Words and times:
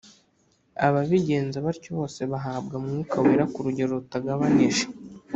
Ababigenza 0.87 1.57
batyo 1.65 1.89
bose 1.97 2.21
bahabwa 2.31 2.75
Mwuka 2.85 3.15
Wera 3.23 3.45
ku 3.53 3.59
rugero 3.65 3.89
rutagabanije 3.99 4.85